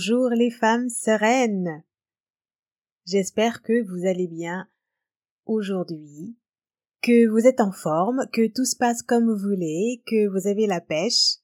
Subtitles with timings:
[0.00, 1.84] Bonjour les femmes sereines.
[3.04, 4.66] J'espère que vous allez bien
[5.44, 6.38] aujourd'hui,
[7.02, 10.66] que vous êtes en forme, que tout se passe comme vous voulez, que vous avez
[10.66, 11.34] la pêche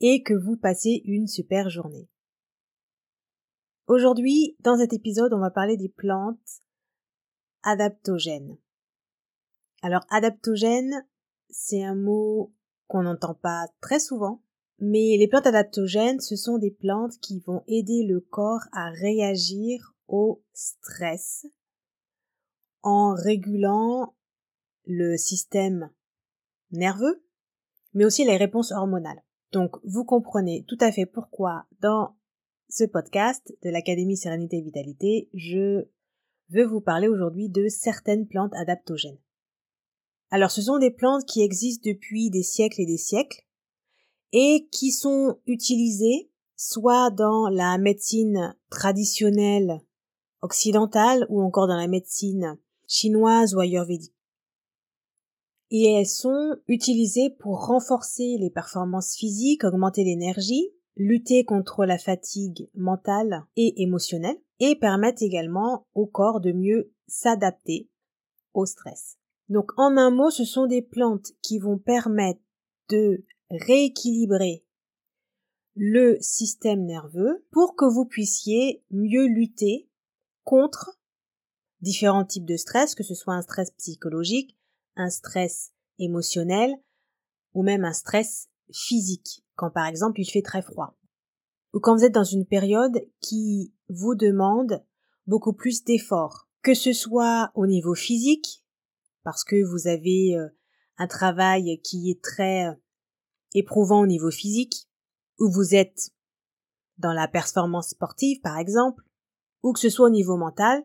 [0.00, 2.10] et que vous passez une super journée.
[3.86, 6.60] Aujourd'hui, dans cet épisode, on va parler des plantes
[7.62, 8.58] adaptogènes.
[9.82, 11.06] Alors, adaptogène,
[11.50, 12.52] c'est un mot
[12.88, 14.43] qu'on n'entend pas très souvent,
[14.84, 19.94] mais les plantes adaptogènes, ce sont des plantes qui vont aider le corps à réagir
[20.08, 21.46] au stress
[22.82, 24.14] en régulant
[24.84, 25.90] le système
[26.70, 27.24] nerveux,
[27.94, 29.22] mais aussi les réponses hormonales.
[29.52, 32.14] Donc, vous comprenez tout à fait pourquoi dans
[32.68, 35.86] ce podcast de l'Académie Sérénité et Vitalité, je
[36.50, 39.20] veux vous parler aujourd'hui de certaines plantes adaptogènes.
[40.30, 43.43] Alors, ce sont des plantes qui existent depuis des siècles et des siècles
[44.34, 49.80] et qui sont utilisées soit dans la médecine traditionnelle
[50.42, 54.14] occidentale ou encore dans la médecine chinoise ou ayurvédique
[55.76, 62.68] et elles sont utilisées pour renforcer les performances physiques, augmenter l'énergie, lutter contre la fatigue
[62.74, 67.88] mentale et émotionnelle et permettent également au corps de mieux s'adapter
[68.52, 69.16] au stress.
[69.48, 72.40] Donc en un mot, ce sont des plantes qui vont permettre
[72.88, 74.64] de rééquilibrer
[75.76, 79.88] le système nerveux pour que vous puissiez mieux lutter
[80.44, 80.98] contre
[81.80, 84.56] différents types de stress, que ce soit un stress psychologique,
[84.96, 86.74] un stress émotionnel
[87.54, 90.96] ou même un stress physique, quand par exemple il fait très froid.
[91.72, 94.84] Ou quand vous êtes dans une période qui vous demande
[95.26, 98.64] beaucoup plus d'efforts, que ce soit au niveau physique,
[99.24, 100.48] parce que vous avez euh,
[100.98, 102.74] un travail qui est très euh,
[103.54, 104.88] éprouvant au niveau physique,
[105.38, 106.10] ou vous êtes
[106.98, 109.02] dans la performance sportive par exemple,
[109.62, 110.84] ou que ce soit au niveau mental,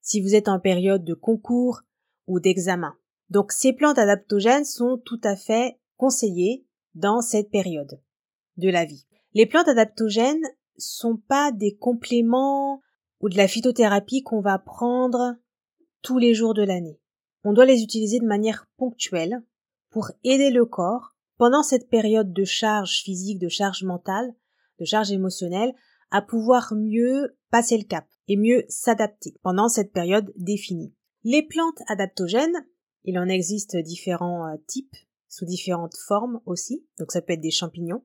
[0.00, 1.80] si vous êtes en période de concours
[2.26, 2.94] ou d'examen.
[3.28, 8.00] Donc ces plantes adaptogènes sont tout à fait conseillées dans cette période
[8.56, 9.06] de la vie.
[9.34, 10.44] Les plantes adaptogènes
[10.76, 12.80] sont pas des compléments
[13.20, 15.36] ou de la phytothérapie qu'on va prendre
[16.02, 17.00] tous les jours de l'année.
[17.44, 19.42] On doit les utiliser de manière ponctuelle
[19.90, 24.34] pour aider le corps pendant cette période de charge physique, de charge mentale,
[24.78, 25.72] de charge émotionnelle,
[26.10, 30.94] à pouvoir mieux passer le cap et mieux s'adapter pendant cette période définie.
[31.24, 32.66] Les plantes adaptogènes
[33.04, 34.94] il en existe différents euh, types,
[35.28, 36.86] sous différentes formes aussi.
[36.98, 38.04] Donc ça peut être des champignons,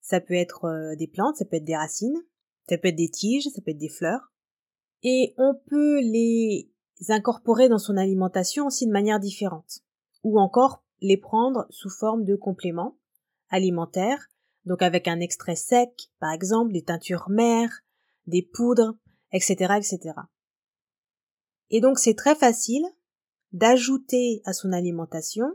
[0.00, 2.24] ça peut être euh, des plantes, ça peut être des racines,
[2.68, 4.32] ça peut être des tiges, ça peut être des fleurs.
[5.04, 6.68] Et on peut les
[7.08, 9.84] incorporer dans son alimentation aussi de manière différente.
[10.24, 12.96] Ou encore les prendre sous forme de compléments
[13.50, 14.30] alimentaires,
[14.64, 17.82] donc avec un extrait sec, par exemple, des teintures mères,
[18.26, 18.96] des poudres,
[19.30, 20.14] etc., etc.
[21.68, 22.86] Et donc c'est très facile
[23.52, 25.46] d'ajouter à son alimentation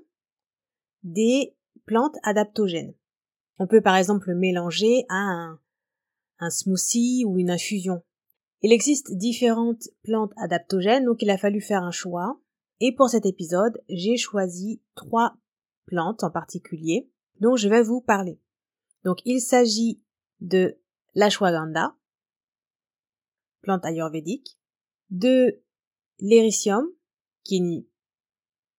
[1.01, 1.55] des
[1.87, 2.93] plantes adaptogènes.
[3.57, 5.59] On peut par exemple mélanger à un,
[6.37, 8.03] un smoothie ou une infusion.
[8.61, 12.39] Il existe différentes plantes adaptogènes, donc il a fallu faire un choix.
[12.79, 15.35] Et pour cet épisode, j'ai choisi trois
[15.85, 17.09] plantes en particulier
[17.39, 18.39] dont je vais vous parler.
[19.03, 20.01] Donc il s'agit
[20.39, 20.77] de
[21.15, 21.95] l'ashwagandha,
[23.61, 24.57] plante ayurvédique,
[25.09, 25.61] de
[26.19, 26.85] l'éricium,
[27.43, 27.87] qui est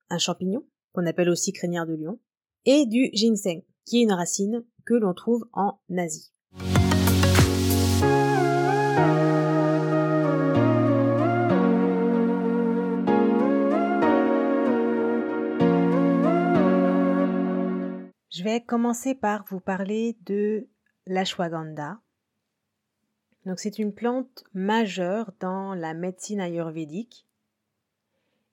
[0.09, 2.21] un champignon, qu'on appelle aussi crinière de lion,
[2.65, 6.33] et du ginseng, qui est une racine que l'on trouve en Asie.
[18.41, 20.67] Je vais commencer par vous parler de
[21.07, 22.01] l'ashwagandha.
[23.45, 27.27] Donc c'est une plante majeure dans la médecine ayurvédique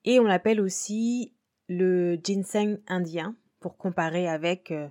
[0.04, 1.32] et on l'appelle aussi
[1.70, 4.90] le ginseng indien pour comparer avec euh,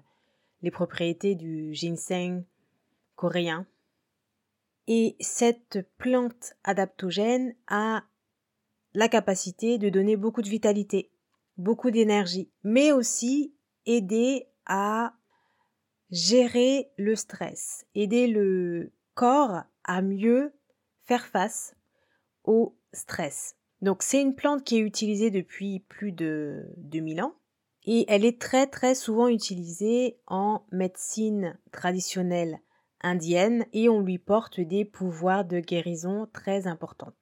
[0.62, 2.44] les propriétés du ginseng
[3.16, 3.66] coréen.
[4.86, 8.02] Et cette plante adaptogène a
[8.94, 11.10] la capacité de donner beaucoup de vitalité,
[11.58, 13.52] beaucoup d'énergie, mais aussi
[13.84, 15.14] aider à
[16.10, 20.52] gérer le stress, aider le corps à mieux
[21.04, 21.74] faire face
[22.44, 23.56] au stress.
[23.82, 27.34] Donc c'est une plante qui est utilisée depuis plus de 2000 ans
[27.84, 32.60] et elle est très très souvent utilisée en médecine traditionnelle
[33.02, 37.12] indienne et on lui porte des pouvoirs de guérison très importants.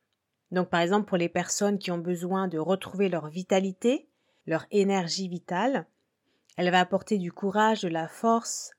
[0.50, 4.08] Donc par exemple pour les personnes qui ont besoin de retrouver leur vitalité,
[4.46, 5.86] leur énergie vitale,
[6.56, 8.72] elle va apporter du courage, de la force,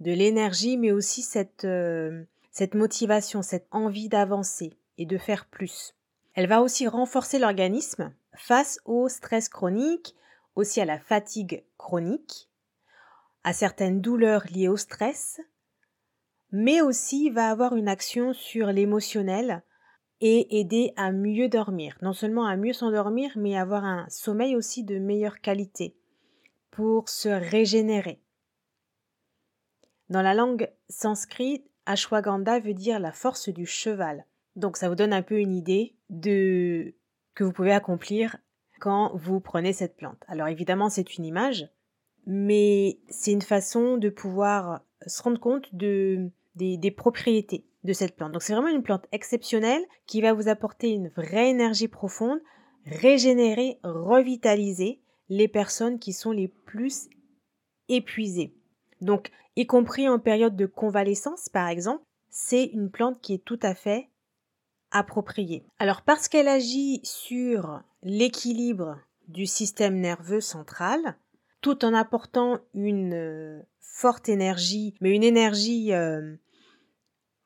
[0.00, 5.94] de l'énergie, mais aussi cette, euh, cette motivation, cette envie d'avancer et de faire plus.
[6.34, 10.16] Elle va aussi renforcer l'organisme face au stress chronique,
[10.56, 12.50] aussi à la fatigue chronique,
[13.44, 15.40] à certaines douleurs liées au stress,
[16.50, 19.62] mais aussi va avoir une action sur l'émotionnel
[20.20, 21.96] et aider à mieux dormir.
[22.02, 25.96] Non seulement à mieux s'endormir, mais avoir un sommeil aussi de meilleure qualité
[26.74, 28.20] pour se régénérer.
[30.08, 34.26] Dans la langue sanskrit, ashwagandha veut dire la force du cheval.
[34.56, 36.94] Donc ça vous donne un peu une idée de
[37.34, 38.36] que vous pouvez accomplir
[38.80, 40.22] quand vous prenez cette plante.
[40.28, 41.68] Alors évidemment, c'est une image,
[42.26, 48.16] mais c'est une façon de pouvoir se rendre compte de, des, des propriétés de cette
[48.16, 48.32] plante.
[48.32, 52.40] Donc c'est vraiment une plante exceptionnelle qui va vous apporter une vraie énergie profonde,
[52.86, 57.08] régénérer, revitaliser les personnes qui sont les plus
[57.88, 58.54] épuisées.
[59.00, 63.60] Donc, y compris en période de convalescence, par exemple, c'est une plante qui est tout
[63.62, 64.08] à fait
[64.90, 65.64] appropriée.
[65.78, 68.98] Alors, parce qu'elle agit sur l'équilibre
[69.28, 71.16] du système nerveux central,
[71.60, 76.36] tout en apportant une euh, forte énergie, mais une énergie euh,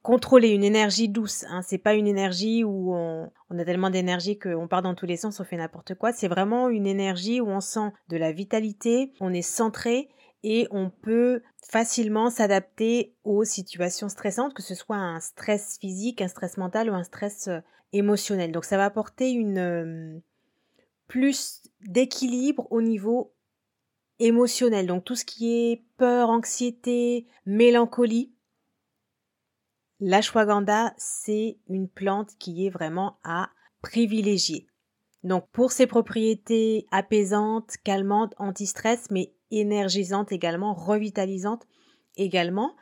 [0.09, 1.45] contrôler une énergie douce.
[1.51, 1.61] Hein.
[1.61, 5.39] C'est pas une énergie où on, a tellement d'énergie qu'on part dans tous les sens,
[5.39, 6.15] on fait n'importe quoi.
[6.15, 10.09] C'est vraiment une énergie où on sent de la vitalité, on est centré
[10.43, 16.29] et on peut facilement s'adapter aux situations stressantes, que ce soit un stress physique, un
[16.29, 17.61] stress mental ou un stress euh,
[17.93, 18.51] émotionnel.
[18.51, 20.19] Donc ça va apporter une euh,
[21.07, 23.35] plus d'équilibre au niveau
[24.21, 24.87] émotionnel.
[24.87, 28.33] Donc tout ce qui est peur, anxiété, mélancolie,
[30.01, 33.51] L'ashwagandha, c'est une plante qui est vraiment à
[33.83, 34.69] privilégier.
[35.25, 41.67] Donc pour ses propriétés apaisantes, calmantes, anti-stress, mais énergisantes également, revitalisantes
[42.17, 42.77] également.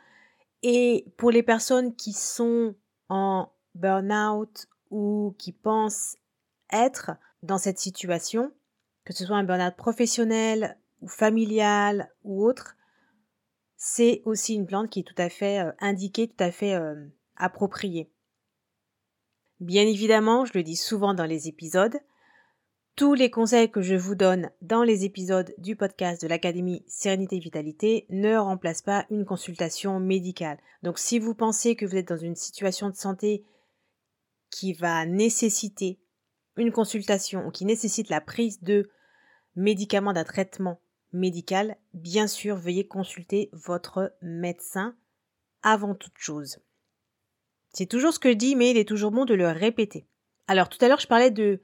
[0.61, 2.75] Et pour les personnes qui sont
[3.09, 6.15] en burn-out ou qui pensent
[6.71, 7.11] être
[7.41, 8.51] dans cette situation,
[9.05, 12.76] que ce soit un burn-out professionnel ou familial ou autre,
[13.77, 16.95] c'est aussi une plante qui est tout à fait euh, indiquée, tout à fait euh,
[17.35, 18.11] appropriée.
[19.59, 21.97] Bien évidemment, je le dis souvent dans les épisodes,
[22.95, 27.37] tous les conseils que je vous donne dans les épisodes du podcast de l'Académie Sérénité
[27.37, 30.57] Vitalité ne remplacent pas une consultation médicale.
[30.81, 33.45] Donc si vous pensez que vous êtes dans une situation de santé
[34.49, 35.99] qui va nécessiter
[36.55, 38.89] une consultation ou qui nécessite la prise de
[39.55, 40.79] médicaments d'un traitement
[41.17, 44.95] médical, bien sûr, veuillez consulter votre médecin
[45.63, 46.59] avant toute chose.
[47.73, 50.07] C'est toujours ce que je dis, mais il est toujours bon de le répéter.
[50.47, 51.61] Alors, tout à l'heure, je parlais de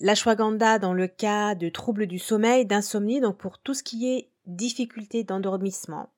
[0.00, 4.30] l'ashwagandha dans le cas de troubles du sommeil, d'insomnie, donc pour tout ce qui est
[4.46, 6.12] difficulté d'endormissement,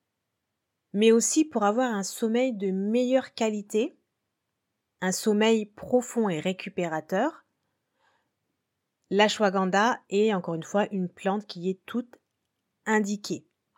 [0.93, 3.97] mais aussi pour avoir un sommeil de meilleure qualité,
[5.01, 7.45] un sommeil profond et récupérateur.
[9.09, 12.18] L'ashwagandha est encore une fois une plante qui est toute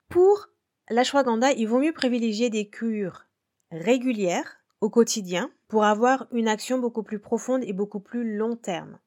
[0.10, 0.48] Pour
[0.90, 3.26] l'ashwagandha, il vaut mieux privilégier des cures
[3.72, 9.00] régulières au quotidien pour avoir une action beaucoup plus profonde et beaucoup plus long terme.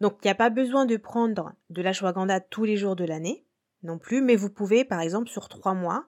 [0.00, 3.44] Donc, il n'y a pas besoin de prendre de l'ashwagandha tous les jours de l'année
[3.82, 6.04] non plus, mais vous pouvez, par exemple, sur trois mois,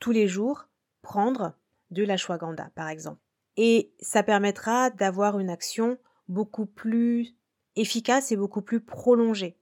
[0.00, 0.68] tous les jours,
[1.02, 1.54] prendre
[1.90, 3.20] de l'ashwagandha, par exemple.
[3.56, 5.98] Et ça permettra d'avoir une action
[6.28, 7.36] beaucoup plus
[7.76, 9.56] efficace et beaucoup plus prolongée.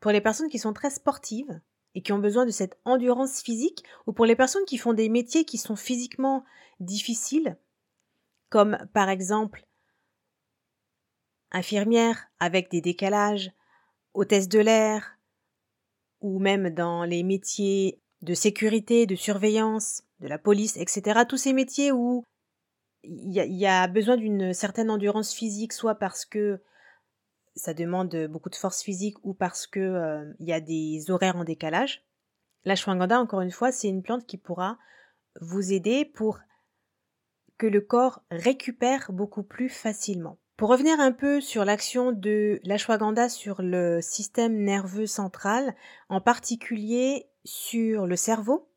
[0.00, 1.60] Pour les personnes qui sont très sportives,
[1.94, 5.08] et qui ont besoin de cette endurance physique, ou pour les personnes qui font des
[5.08, 6.44] métiers qui sont physiquement
[6.80, 7.56] difficiles,
[8.50, 9.64] comme par exemple
[11.52, 13.52] infirmière avec des décalages,
[14.12, 15.18] hôtesse de l'air,
[16.20, 21.20] ou même dans les métiers de sécurité, de surveillance, de la police, etc.
[21.28, 22.24] Tous ces métiers où
[23.02, 26.62] il y, a besoin d'une certaine endurance physique, soit parce que
[27.56, 31.36] ça demande beaucoup de force physique ou parce que euh, il y a des horaires
[31.36, 32.04] en décalage.
[32.64, 34.78] La L'ashwagandha, encore une fois, c'est une plante qui pourra
[35.40, 36.38] vous aider pour
[37.58, 40.38] que le corps récupère beaucoup plus facilement.
[40.56, 45.74] Pour revenir un peu sur l'action de l'ashwagandha sur le système nerveux central,
[46.08, 48.68] en particulier sur le cerveau,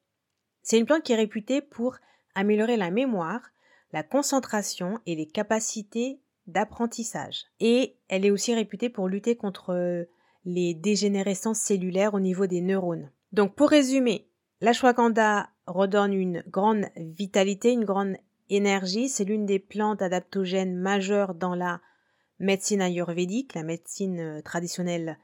[0.63, 1.96] C'est une plante qui est réputée pour
[2.36, 3.39] améliorer la mémoire,
[3.93, 7.46] la concentration et les capacités d'apprentissage.
[7.60, 10.08] Et elle est aussi réputée pour lutter contre
[10.46, 13.12] les dégénérescences cellulaires au niveau des neurones.
[13.34, 14.30] Donc pour résumer,
[14.62, 18.16] l'ashwagandha redonne une grande vitalité, une grande
[18.50, 19.10] énergie.
[19.10, 21.82] C'est l'une des plantes adaptogènes majeures dans la
[22.39, 25.18] médecine ayurvédique, la médecine euh, traditionnelle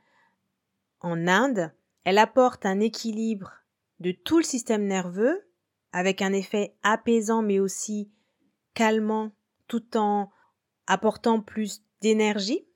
[0.99, 1.71] en Inde.
[2.03, 3.51] Elle apporte un équilibre
[3.99, 5.47] de tout le système nerveux
[5.93, 8.11] avec un effet apaisant mais aussi
[8.73, 9.31] calmant
[9.67, 10.29] tout en
[10.87, 12.67] apportant plus d'énergie.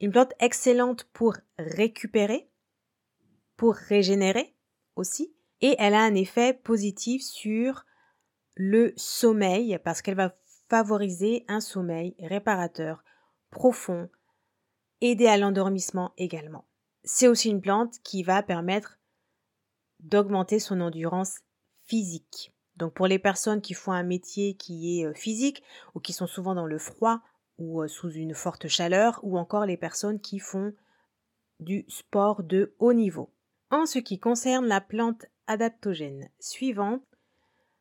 [0.00, 2.50] Une plante excellente pour récupérer,
[3.56, 4.56] pour régénérer
[4.96, 5.34] aussi.
[5.60, 7.84] Et elle a un effet positif sur
[8.56, 10.34] le sommeil parce qu'elle va
[10.68, 13.04] favoriser un sommeil réparateur,
[13.50, 14.08] profond,
[15.00, 16.66] aider à l'endormissement également.
[17.04, 18.98] C'est aussi une plante qui va permettre
[20.00, 21.40] d'augmenter son endurance
[21.84, 22.54] physique.
[22.80, 25.62] Donc pour les personnes qui font un métier qui est physique
[25.94, 27.20] ou qui sont souvent dans le froid
[27.58, 30.72] ou sous une forte chaleur ou encore les personnes qui font
[31.60, 33.30] du sport de haut niveau.
[33.70, 37.04] En ce qui concerne la plante adaptogène suivante,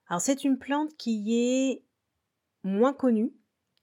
[0.07, 1.83] alors c'est une plante qui est
[2.63, 3.31] moins connue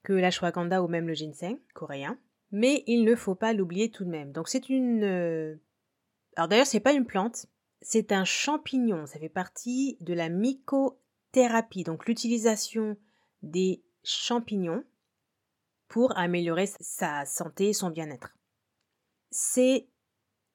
[0.02, 2.18] que l'ashwagandha ou même le ginseng coréen,
[2.52, 4.32] mais il ne faut pas l'oublier tout de même.
[4.32, 5.58] Donc c'est une
[6.36, 7.46] alors d'ailleurs c'est pas une plante,
[7.80, 10.28] c'est un champignon, ça fait partie de la
[11.84, 12.96] donc l'utilisation
[13.42, 14.82] des champignons
[15.88, 18.34] pour améliorer sa santé et son bien-être.
[19.30, 19.88] C'est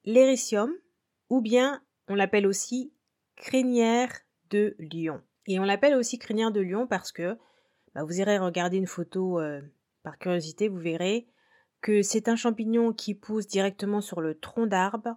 [0.04, 0.72] l'éricium
[1.30, 2.92] ou bien on l'appelle aussi
[3.36, 4.12] crinière
[4.50, 5.22] de lion.
[5.46, 7.38] Et on l'appelle aussi crinière de lion parce que
[7.94, 9.60] bah, vous irez regarder une photo euh,
[10.02, 11.28] par curiosité, vous verrez
[11.80, 15.16] que c'est un champignon qui pousse directement sur le tronc d'arbre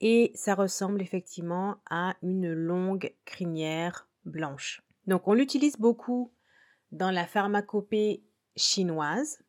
[0.00, 4.83] et ça ressemble effectivement à une longue crinière blanche.
[5.06, 6.32] Donc on l'utilise beaucoup
[6.92, 8.24] dans la pharmacopée
[8.56, 9.42] chinoise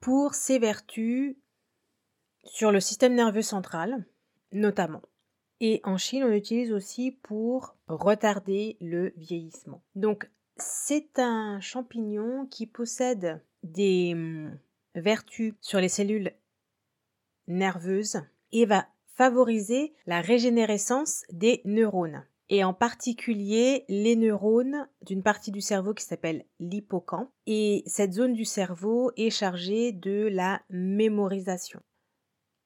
[0.00, 1.36] pour ses vertus
[2.44, 4.06] sur le système nerveux central
[4.52, 5.02] notamment.
[5.60, 9.82] Et en Chine, on l'utilise aussi pour retarder le vieillissement.
[9.94, 14.58] Donc c'est un champignon qui possède des hum,
[14.94, 16.32] vertus sur les cellules
[17.46, 18.20] nerveuses
[18.52, 25.60] et va favoriser la régénérescence des neurones et en particulier les neurones d'une partie du
[25.60, 27.30] cerveau qui s'appelle l'hippocampe.
[27.46, 31.80] Et cette zone du cerveau est chargée de la mémorisation.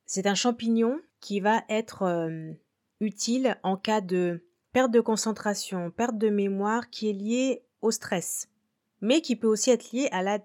[0.06, 2.52] C'est un champignon qui va être euh,
[3.00, 8.48] utile en cas de perte de concentration, perte de mémoire qui est liée au stress,
[9.00, 10.40] mais qui peut aussi être liée à la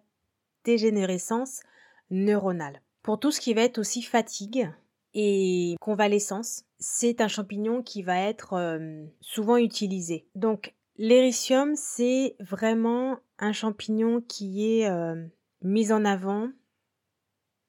[0.63, 1.61] dégénérescence
[2.09, 2.81] neuronale.
[3.01, 4.69] Pour tout ce qui va être aussi fatigue,
[5.15, 6.65] et convalescence.
[6.77, 10.27] C'est un champignon qui va être euh, souvent utilisé.
[10.35, 15.25] Donc l'éricium, c'est vraiment un champignon qui est euh,
[15.61, 16.49] mis en avant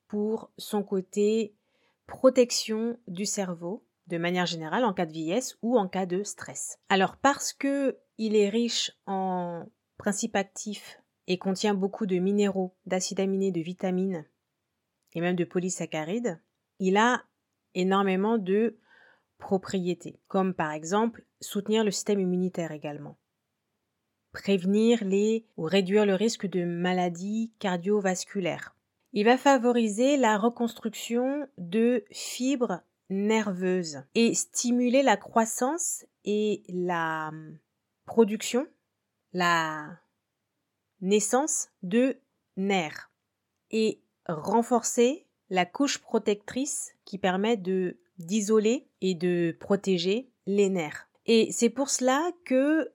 [0.09, 1.55] pour son côté
[2.07, 6.79] protection du cerveau de manière générale en cas de vieillesse ou en cas de stress.
[6.89, 9.65] Alors parce que il est riche en
[9.99, 14.25] principes actifs et contient beaucoup de minéraux, d'acides aminés, de vitamines
[15.15, 16.41] et même de polysaccharides,
[16.79, 17.25] il a
[17.77, 18.77] énormément de
[19.39, 23.17] propriétés, comme par exemple soutenir le système immunitaire également,
[24.33, 28.75] prévenir les ou réduire le risque de maladies cardiovasculaires.
[29.13, 37.31] Il va favoriser la reconstruction de fibres nerveuses et stimuler la croissance et la
[38.05, 38.67] production,
[39.33, 39.99] la
[41.01, 42.19] naissance de
[42.57, 43.11] nerfs
[43.71, 51.09] et renforcer la couche protectrice qui permet de d'isoler et de protéger les nerfs.
[51.27, 52.91] Et c'est pour cela que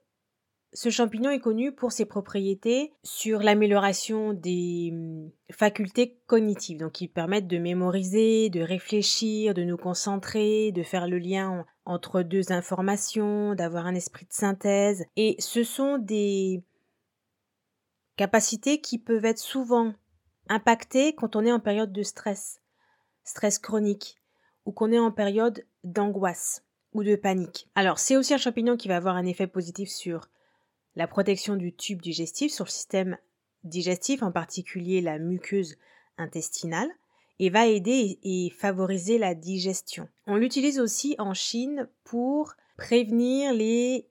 [0.74, 7.08] ce champignon est connu pour ses propriétés sur l'amélioration des hum, facultés cognitives, donc qui
[7.08, 13.54] permettent de mémoriser, de réfléchir, de nous concentrer, de faire le lien entre deux informations,
[13.54, 15.04] d'avoir un esprit de synthèse.
[15.16, 16.62] Et ce sont des
[18.16, 19.92] capacités qui peuvent être souvent
[20.52, 22.60] impacté quand on est en période de stress,
[23.24, 24.18] stress chronique,
[24.66, 27.68] ou qu'on est en période d'angoisse ou de panique.
[27.74, 30.28] Alors c'est aussi un champignon qui va avoir un effet positif sur
[30.94, 33.16] la protection du tube digestif, sur le système
[33.64, 35.76] digestif, en particulier la muqueuse
[36.18, 36.90] intestinale,
[37.38, 40.06] et va aider et favoriser la digestion.
[40.26, 44.06] On l'utilise aussi en Chine pour prévenir les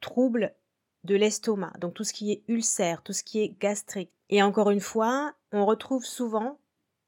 [0.00, 0.54] troubles
[1.02, 4.13] de l'estomac, donc tout ce qui est ulcère, tout ce qui est gastrique.
[4.30, 6.58] Et encore une fois, on retrouve souvent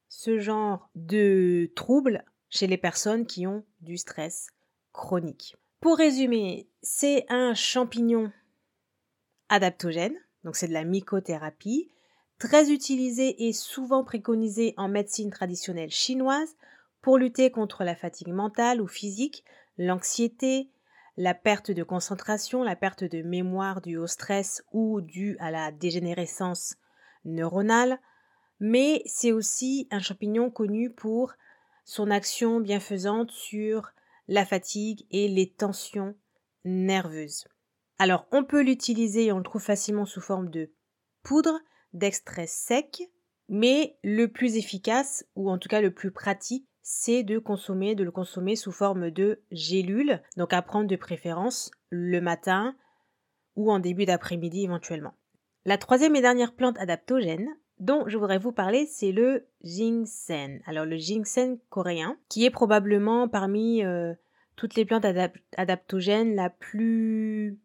[0.09, 4.49] ce genre de troubles chez les personnes qui ont du stress
[4.93, 5.57] chronique.
[5.81, 8.33] Pour résumer, c'est un champignon
[9.49, 11.91] adaptogène, donc c'est de la mycothérapie,
[12.39, 16.57] très utilisé et souvent préconisé en médecine traditionnelle chinoise
[17.03, 19.45] pour lutter contre la fatigue mentale ou physique,
[19.79, 20.71] l'anxiété,
[21.17, 25.73] la perte de concentration, la perte de mémoire due au stress ou due à la
[25.73, 26.77] dégénérescence
[27.27, 28.01] neuronale,
[28.61, 31.35] mais c'est aussi un champignon connu pour
[31.85, 33.91] son action bienfaisante sur
[34.29, 36.17] la fatigue et les tensions
[36.65, 37.47] nerveuses.
[37.99, 40.73] Alors on peut l'utiliser, on le trouve facilement sous forme de
[41.23, 41.59] poudre,
[41.93, 43.03] d'extrait sec,
[43.49, 48.05] mais le plus efficace, ou en tout cas le plus pratique, c'est de consommer, de
[48.05, 52.77] le consommer sous forme de gélule, donc à prendre de préférence le matin
[53.57, 55.15] ou en début d'après-midi éventuellement.
[55.67, 57.49] La troisième et dernière plante adaptogène
[57.81, 60.61] dont je voudrais vous parler, c'est le ginseng.
[60.65, 64.15] Alors le ginseng coréen, qui est probablement parmi euh,
[64.55, 65.05] toutes les plantes
[65.57, 67.59] adaptogènes la plus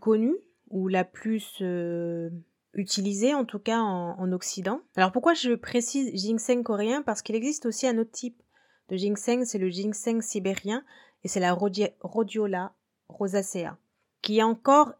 [0.00, 0.36] connue
[0.70, 2.30] ou la plus euh,
[2.72, 4.80] utilisée en tout cas en, Occident.
[4.96, 7.02] Alors pourquoi je précise ginseng coréen?
[7.02, 8.42] Parce qu'il existe aussi un autre type
[8.88, 10.82] de ginseng, c'est le ginseng sibérien
[11.24, 12.72] et c'est la Rhodiola
[13.10, 13.76] rosacea,
[14.22, 14.94] qui est encore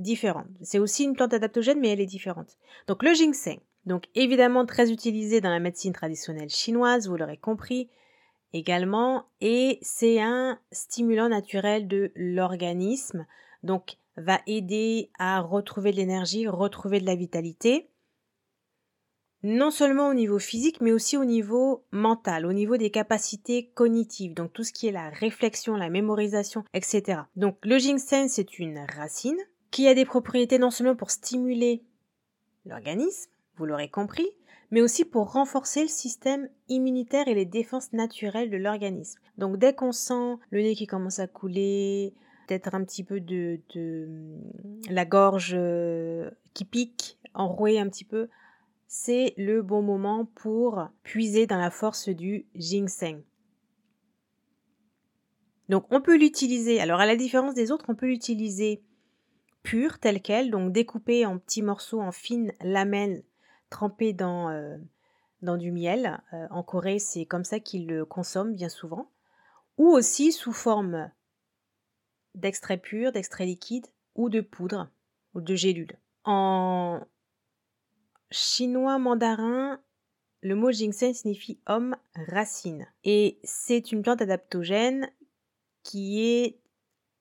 [0.00, 0.46] différente.
[0.62, 2.56] C'est aussi une plante adaptogène mais elle est différente.
[2.86, 7.88] Donc le ginseng, donc évidemment très utilisé dans la médecine traditionnelle chinoise, vous l'aurez compris
[8.52, 13.26] également, et c'est un stimulant naturel de l'organisme,
[13.62, 17.90] donc va aider à retrouver de l'énergie, retrouver de la vitalité,
[19.42, 24.34] non seulement au niveau physique, mais aussi au niveau mental, au niveau des capacités cognitives,
[24.34, 27.22] donc tout ce qui est la réflexion, la mémorisation, etc.
[27.36, 29.38] Donc le ginseng, c'est une racine
[29.70, 31.84] qui a des propriétés non seulement pour stimuler
[32.66, 34.28] l'organisme, vous l'aurez compris,
[34.70, 39.20] mais aussi pour renforcer le système immunitaire et les défenses naturelles de l'organisme.
[39.38, 42.14] Donc dès qu'on sent le nez qui commence à couler,
[42.46, 43.60] peut-être un petit peu de,
[44.88, 48.28] la gorge euh, qui pique, enrouée un petit peu,
[48.86, 53.22] c'est le bon moment pour puiser dans la force du ginseng.
[55.68, 58.82] Donc on peut l'utiliser, alors à la différence des autres, on peut l'utiliser
[59.62, 63.22] pur tel quel, donc découpé en petits morceaux, en fines lamelles,
[63.68, 64.76] trempées dans, euh,
[65.42, 66.20] du miel.
[66.32, 69.10] Euh, en Corée, c'est comme ça qu'ils le consomment bien souvent.
[69.78, 71.10] Ou aussi sous forme
[72.34, 74.88] d'extrait pur, d'extrait liquide ou de poudre
[75.34, 75.98] ou de gélule.
[76.24, 77.00] En
[78.30, 79.80] chinois mandarin,
[80.42, 85.10] le mot ginseng signifie homme racine et c'est une plante adaptogène
[85.82, 86.59] qui est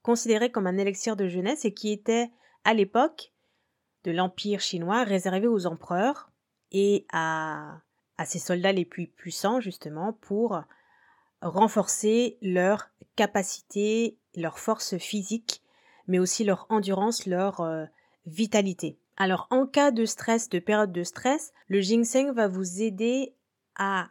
[0.10, 2.32] considérée comme un élixir de jeunesse et qui était
[2.64, 3.32] à l'époque
[4.06, 6.32] de l'empire chinois réservé aux empereurs
[6.72, 7.78] et à,
[8.18, 10.64] à ses soldats les plus puissants justement pour
[11.44, 15.62] renforcer leur capacité, leur force physique,
[16.08, 17.86] mais aussi leur endurance, leur euh,
[18.26, 18.98] vitalité.
[19.16, 23.36] Alors en cas de stress, de période de stress, le ginseng va vous aider
[23.76, 24.10] à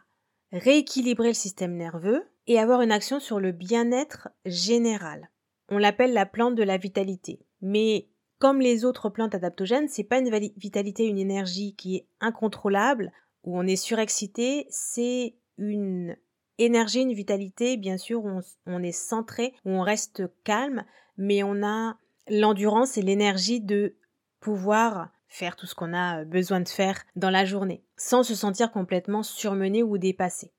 [0.53, 5.29] rééquilibrer le système nerveux et avoir une action sur le bien-être général.
[5.69, 7.39] On l'appelle la plante de la vitalité.
[7.61, 8.07] Mais
[8.39, 13.11] comme les autres plantes adaptogènes, c'est pas une vitalité, une énergie qui est incontrôlable,
[13.43, 16.15] où on est surexcité, c'est une
[16.57, 20.85] énergie, une vitalité, bien sûr, où on, est centré, où on reste calme,
[21.17, 21.97] mais on a
[22.29, 23.95] l'endurance et l'énergie de
[24.39, 28.71] pouvoir faire tout ce qu'on a besoin de faire dans la journée, sans se sentir
[28.71, 30.51] complètement surmené ou dépassé.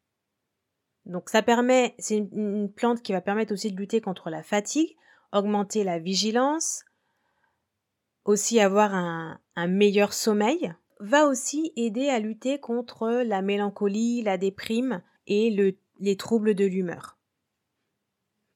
[1.07, 4.97] Donc ça permet, c'est une, plante qui va permettre aussi de lutter contre la fatigue,
[5.33, 6.85] augmenter la vigilance,
[8.25, 15.03] aussi avoir un meilleur sommeil, va aussi aider à lutter contre la mélancolie, la déprime
[15.27, 17.19] et le les troubles de l'humeur.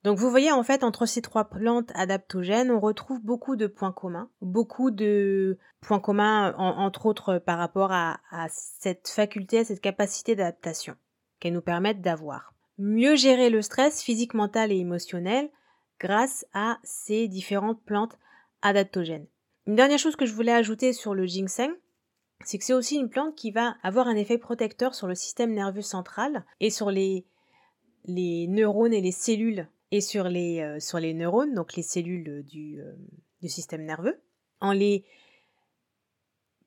[0.03, 3.93] Donc vous voyez en fait entre ces trois plantes adaptogènes, on retrouve beaucoup de points
[3.93, 8.19] communs, beaucoup de points communs entre autres par rapport à,
[8.51, 10.97] cette faculté, à cette capacité d'adaptation
[11.51, 12.55] nous permettent d'avoir.
[12.79, 15.51] Mieux gérer le stress physique, mental et émotionnel
[16.01, 18.19] grâce à ces différentes plantes
[18.63, 19.27] adaptogènes.
[19.67, 21.73] Une dernière chose que je voulais ajouter sur le ginseng,
[22.45, 25.55] c'est que c'est aussi une plante qui va avoir un effet protecteur sur le système
[25.55, 27.27] nerveux central et sur les
[28.07, 32.43] les neurones et les cellules et sur les, euh, sur les neurones, donc les cellules
[32.45, 32.93] du, euh,
[33.41, 34.21] du système nerveux,
[34.61, 35.05] en les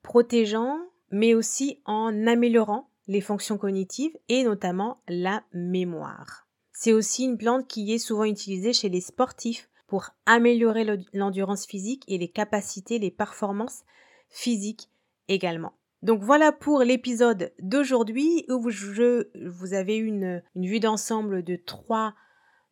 [0.01, 0.79] protégeant,
[1.11, 6.47] mais aussi en améliorant les fonctions cognitives et notamment la mémoire.
[6.73, 12.03] C'est aussi une plante qui est souvent utilisée chez les sportifs pour améliorer l'endurance physique
[12.07, 13.83] et les capacités, les performances
[14.29, 14.89] physiques
[15.27, 15.73] également.
[16.03, 22.13] Donc voilà pour l'épisode d'aujourd'hui où je, vous avez une, une vue d'ensemble de trois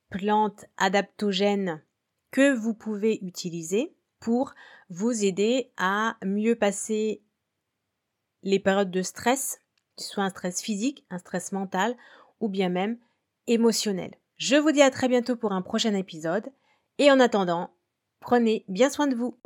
[0.09, 1.81] plantes adaptogènes
[2.31, 4.53] que vous pouvez utiliser pour
[4.89, 7.23] vous aider à mieux passer
[8.43, 9.61] les périodes de stress,
[9.97, 11.95] soit un stress physique, un stress mental
[12.39, 12.97] ou bien même
[13.47, 14.11] émotionnel.
[14.37, 16.45] Je vous dis à très bientôt pour un prochain épisode
[16.97, 17.71] et en attendant,
[18.19, 19.37] prenez bien soin de vous.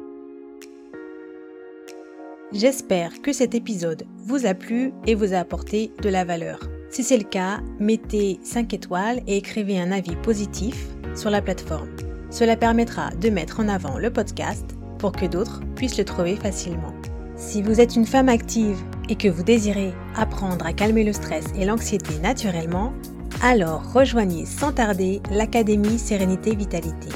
[2.51, 6.59] J'espère que cet épisode vous a plu et vous a apporté de la valeur.
[6.89, 11.95] Si c'est le cas, mettez 5 étoiles et écrivez un avis positif sur la plateforme.
[12.31, 14.65] Cela permettra de mettre en avant le podcast
[14.97, 16.93] pour que d'autres puissent le trouver facilement.
[17.35, 21.45] Si vous êtes une femme active et que vous désirez apprendre à calmer le stress
[21.57, 22.93] et l'anxiété naturellement,
[23.41, 27.09] alors rejoignez sans tarder l'Académie Sérénité Vitalité.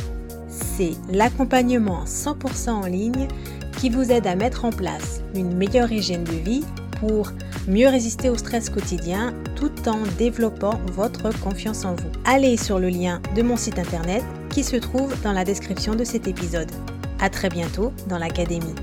[0.47, 3.27] C'est l'accompagnement 100% en ligne
[3.77, 6.63] qui vous aide à mettre en place une meilleure hygiène de vie
[6.99, 7.31] pour
[7.67, 12.09] mieux résister au stress quotidien tout en développant votre confiance en vous.
[12.25, 16.03] Allez sur le lien de mon site internet qui se trouve dans la description de
[16.03, 16.71] cet épisode.
[17.19, 18.75] À très bientôt dans l'académie.